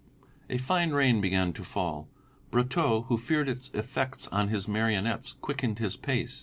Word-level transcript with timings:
A 0.49 0.57
fine 0.57 0.89
rain 0.93 1.21
began 1.21 1.53
to 1.53 1.63
fall. 1.63 2.09
Brotteaux 2.49 3.03
who 3.05 3.19
feared 3.19 3.47
its 3.47 3.69
effects 3.75 4.25
on 4.29 4.47
his 4.47 4.67
marionettes, 4.67 5.33
quickened 5.33 5.77
his 5.77 5.95
pace. 5.95 6.39